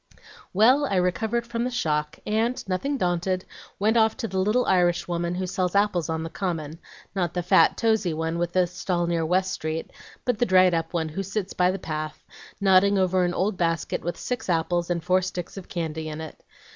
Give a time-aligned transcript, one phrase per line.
[0.51, 3.45] "Well, I recovered from the shock, and, nothing daunted,
[3.77, 6.79] went off to the little Irishwoman who sells apples on the Common,
[7.13, 9.91] not the fat, tosey one with the stall near West Street,
[10.25, 12.23] but the dried up one who sits by the path,
[12.59, 16.43] nodding over an old basket with six apples and four sticks of candy in it.